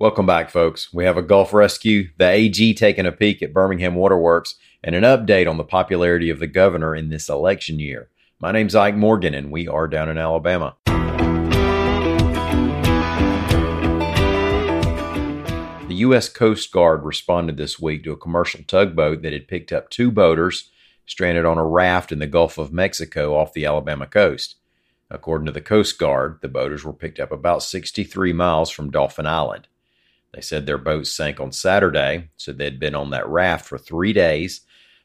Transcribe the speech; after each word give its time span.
Welcome 0.00 0.24
back, 0.24 0.48
folks. 0.48 0.94
We 0.94 1.04
have 1.04 1.18
a 1.18 1.22
Gulf 1.22 1.52
rescue, 1.52 2.08
the 2.16 2.26
AG 2.26 2.72
taking 2.72 3.04
a 3.04 3.12
peek 3.12 3.42
at 3.42 3.52
Birmingham 3.52 3.94
Waterworks, 3.94 4.54
and 4.82 4.94
an 4.94 5.02
update 5.02 5.46
on 5.46 5.58
the 5.58 5.62
popularity 5.62 6.30
of 6.30 6.38
the 6.38 6.46
governor 6.46 6.96
in 6.96 7.10
this 7.10 7.28
election 7.28 7.78
year. 7.78 8.08
My 8.40 8.50
name's 8.50 8.74
Ike 8.74 8.96
Morgan, 8.96 9.34
and 9.34 9.52
we 9.52 9.68
are 9.68 9.86
down 9.86 10.08
in 10.08 10.16
Alabama. 10.16 10.74
The 15.86 15.96
U.S. 15.96 16.30
Coast 16.30 16.72
Guard 16.72 17.04
responded 17.04 17.58
this 17.58 17.78
week 17.78 18.02
to 18.04 18.12
a 18.12 18.16
commercial 18.16 18.62
tugboat 18.66 19.20
that 19.20 19.34
had 19.34 19.48
picked 19.48 19.70
up 19.70 19.90
two 19.90 20.10
boaters 20.10 20.70
stranded 21.04 21.44
on 21.44 21.58
a 21.58 21.66
raft 21.66 22.10
in 22.10 22.20
the 22.20 22.26
Gulf 22.26 22.56
of 22.56 22.72
Mexico 22.72 23.36
off 23.36 23.52
the 23.52 23.66
Alabama 23.66 24.06
coast. 24.06 24.54
According 25.10 25.44
to 25.44 25.52
the 25.52 25.60
Coast 25.60 25.98
Guard, 25.98 26.38
the 26.40 26.48
boaters 26.48 26.84
were 26.84 26.94
picked 26.94 27.20
up 27.20 27.30
about 27.32 27.62
63 27.62 28.32
miles 28.32 28.70
from 28.70 28.90
Dauphin 28.90 29.26
Island. 29.26 29.66
They 30.32 30.40
said 30.40 30.66
their 30.66 30.78
boat 30.78 31.06
sank 31.06 31.40
on 31.40 31.52
Saturday, 31.52 32.30
so 32.36 32.52
they'd 32.52 32.78
been 32.78 32.94
on 32.94 33.10
that 33.10 33.28
raft 33.28 33.66
for 33.66 33.78
three 33.78 34.12
days 34.12 34.60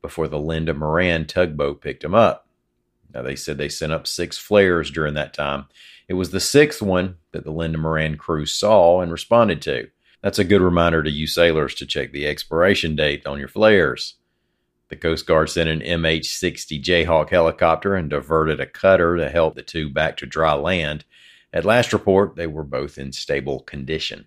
before 0.00 0.28
the 0.28 0.38
Linda 0.38 0.74
Moran 0.74 1.26
tugboat 1.26 1.80
picked 1.80 2.02
them 2.02 2.14
up. 2.14 2.46
Now, 3.12 3.22
they 3.22 3.36
said 3.36 3.58
they 3.58 3.68
sent 3.68 3.92
up 3.92 4.06
six 4.06 4.38
flares 4.38 4.90
during 4.90 5.14
that 5.14 5.34
time. 5.34 5.66
It 6.08 6.14
was 6.14 6.30
the 6.30 6.40
sixth 6.40 6.80
one 6.80 7.16
that 7.32 7.44
the 7.44 7.50
Linda 7.50 7.78
Moran 7.78 8.16
crew 8.16 8.46
saw 8.46 9.00
and 9.00 9.10
responded 9.10 9.60
to. 9.62 9.88
That's 10.22 10.38
a 10.38 10.44
good 10.44 10.60
reminder 10.60 11.02
to 11.02 11.10
you 11.10 11.26
sailors 11.26 11.74
to 11.76 11.86
check 11.86 12.12
the 12.12 12.26
expiration 12.26 12.96
date 12.96 13.26
on 13.26 13.38
your 13.38 13.48
flares. 13.48 14.14
The 14.88 14.96
Coast 14.96 15.26
Guard 15.26 15.50
sent 15.50 15.68
an 15.68 15.80
MH 15.80 16.24
60 16.24 16.80
Jayhawk 16.82 17.30
helicopter 17.30 17.94
and 17.94 18.08
diverted 18.08 18.58
a 18.58 18.66
cutter 18.66 19.16
to 19.16 19.28
help 19.28 19.54
the 19.54 19.62
two 19.62 19.90
back 19.90 20.16
to 20.18 20.26
dry 20.26 20.54
land. 20.54 21.04
At 21.52 21.64
last 21.64 21.92
report, 21.92 22.36
they 22.36 22.46
were 22.46 22.64
both 22.64 22.98
in 22.98 23.12
stable 23.12 23.60
condition. 23.60 24.26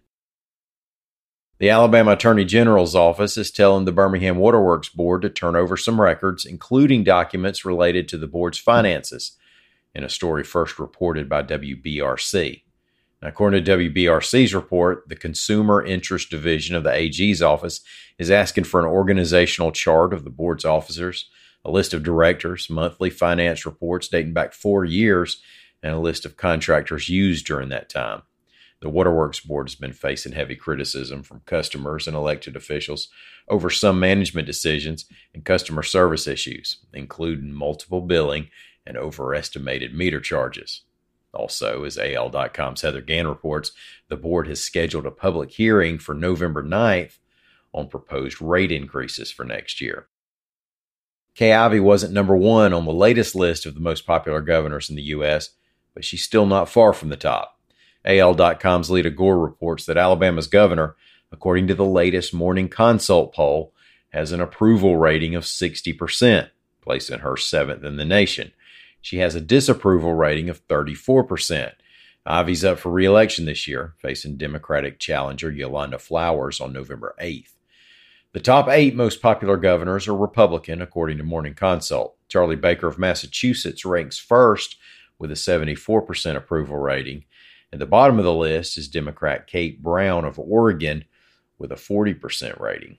The 1.61 1.69
Alabama 1.69 2.13
Attorney 2.13 2.43
General's 2.43 2.95
office 2.95 3.37
is 3.37 3.51
telling 3.51 3.85
the 3.85 3.91
Birmingham 3.91 4.37
Waterworks 4.37 4.89
Board 4.89 5.21
to 5.21 5.29
turn 5.29 5.55
over 5.55 5.77
some 5.77 6.01
records, 6.01 6.43
including 6.43 7.03
documents 7.03 7.63
related 7.63 8.07
to 8.07 8.17
the 8.17 8.25
board's 8.25 8.57
finances, 8.57 9.37
in 9.93 10.03
a 10.03 10.09
story 10.09 10.43
first 10.43 10.79
reported 10.79 11.29
by 11.29 11.43
WBRC. 11.43 12.63
Now, 13.21 13.27
according 13.27 13.63
to 13.63 13.77
WBRC's 13.77 14.55
report, 14.55 15.07
the 15.07 15.15
Consumer 15.15 15.85
Interest 15.85 16.27
Division 16.31 16.75
of 16.75 16.83
the 16.83 16.95
AG's 16.95 17.43
office 17.43 17.81
is 18.17 18.31
asking 18.31 18.63
for 18.63 18.79
an 18.79 18.87
organizational 18.87 19.71
chart 19.71 20.15
of 20.15 20.23
the 20.23 20.31
board's 20.31 20.65
officers, 20.65 21.29
a 21.63 21.69
list 21.69 21.93
of 21.93 22.01
directors, 22.01 22.71
monthly 22.71 23.11
finance 23.11 23.67
reports 23.67 24.07
dating 24.07 24.33
back 24.33 24.53
four 24.53 24.83
years, 24.83 25.43
and 25.83 25.93
a 25.93 25.99
list 25.99 26.25
of 26.25 26.37
contractors 26.37 27.07
used 27.07 27.45
during 27.45 27.69
that 27.69 27.87
time. 27.87 28.23
The 28.81 28.89
Waterworks 28.89 29.39
Board 29.39 29.69
has 29.69 29.75
been 29.75 29.93
facing 29.93 30.31
heavy 30.31 30.55
criticism 30.55 31.21
from 31.21 31.41
customers 31.45 32.07
and 32.07 32.17
elected 32.17 32.55
officials 32.55 33.09
over 33.47 33.69
some 33.69 33.99
management 33.99 34.47
decisions 34.47 35.05
and 35.33 35.45
customer 35.45 35.83
service 35.83 36.25
issues, 36.25 36.79
including 36.91 37.53
multiple 37.53 38.01
billing 38.01 38.49
and 38.85 38.97
overestimated 38.97 39.93
meter 39.93 40.19
charges. 40.19 40.81
Also, 41.33 41.83
as 41.83 41.97
AL.com's 41.97 42.81
Heather 42.81 43.01
Gann 43.01 43.27
reports, 43.27 43.71
the 44.09 44.17
board 44.17 44.47
has 44.47 44.61
scheduled 44.61 45.05
a 45.05 45.11
public 45.11 45.51
hearing 45.51 45.99
for 45.99 46.15
November 46.15 46.63
9th 46.63 47.19
on 47.73 47.87
proposed 47.87 48.41
rate 48.41 48.71
increases 48.71 49.31
for 49.31 49.45
next 49.45 49.79
year. 49.79 50.07
Kay 51.35 51.79
wasn't 51.79 52.13
number 52.13 52.35
one 52.35 52.73
on 52.73 52.85
the 52.85 52.91
latest 52.91 53.35
list 53.35 53.65
of 53.65 53.75
the 53.75 53.79
most 53.79 54.05
popular 54.05 54.41
governors 54.41 54.89
in 54.89 54.95
the 54.95 55.01
U.S., 55.03 55.51
but 55.93 56.03
she's 56.03 56.23
still 56.23 56.45
not 56.45 56.67
far 56.67 56.91
from 56.93 57.09
the 57.09 57.15
top. 57.15 57.59
AL.com's 58.05 58.89
Leada 58.89 59.09
Gore 59.09 59.39
reports 59.39 59.85
that 59.85 59.97
Alabama's 59.97 60.47
governor, 60.47 60.95
according 61.31 61.67
to 61.67 61.75
the 61.75 61.85
latest 61.85 62.33
Morning 62.33 62.67
Consult 62.67 63.33
poll, 63.33 63.73
has 64.09 64.31
an 64.31 64.41
approval 64.41 64.97
rating 64.97 65.35
of 65.35 65.43
60%, 65.43 66.49
placing 66.81 67.19
her 67.19 67.37
seventh 67.37 67.83
in 67.83 67.97
the 67.97 68.05
nation. 68.05 68.51
She 69.01 69.17
has 69.17 69.35
a 69.35 69.41
disapproval 69.41 70.13
rating 70.13 70.49
of 70.49 70.65
34%. 70.67 71.73
Ivey's 72.25 72.63
up 72.63 72.77
for 72.77 72.91
re-election 72.91 73.45
this 73.45 73.67
year, 73.67 73.95
facing 73.97 74.37
Democratic 74.37 74.99
challenger 74.99 75.49
Yolanda 75.49 75.97
Flowers 75.97 76.61
on 76.61 76.71
November 76.71 77.15
8th. 77.19 77.53
The 78.33 78.39
top 78.39 78.69
eight 78.69 78.95
most 78.95 79.21
popular 79.21 79.57
governors 79.57 80.07
are 80.07 80.15
Republican, 80.15 80.81
according 80.81 81.17
to 81.17 81.23
Morning 81.23 81.53
Consult. 81.53 82.15
Charlie 82.29 82.55
Baker 82.55 82.87
of 82.87 82.97
Massachusetts 82.97 83.83
ranks 83.83 84.17
first 84.17 84.77
with 85.19 85.31
a 85.31 85.35
74% 85.35 86.35
approval 86.37 86.77
rating. 86.77 87.25
At 87.73 87.79
the 87.79 87.85
bottom 87.85 88.17
of 88.19 88.25
the 88.25 88.33
list 88.33 88.77
is 88.77 88.89
Democrat 88.89 89.47
Kate 89.47 89.81
Brown 89.81 90.25
of 90.25 90.37
Oregon 90.37 91.05
with 91.57 91.71
a 91.71 91.75
40% 91.75 92.59
rating. 92.59 92.97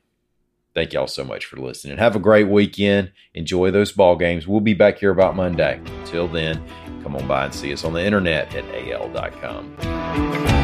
Thank 0.74 0.94
y'all 0.94 1.06
so 1.06 1.24
much 1.24 1.44
for 1.44 1.58
listening. 1.58 1.98
Have 1.98 2.16
a 2.16 2.20
great 2.20 2.48
weekend. 2.48 3.12
Enjoy 3.34 3.70
those 3.70 3.92
ball 3.92 4.16
games. 4.16 4.48
We'll 4.48 4.60
be 4.60 4.72
back 4.72 4.98
here 4.98 5.10
about 5.10 5.36
Monday. 5.36 5.78
Until 6.00 6.26
then, 6.26 6.64
come 7.02 7.14
on 7.14 7.26
by 7.26 7.44
and 7.44 7.54
see 7.54 7.72
us 7.72 7.84
on 7.84 7.92
the 7.92 8.02
internet 8.02 8.54
at 8.54 8.64
al.com. 8.88 10.61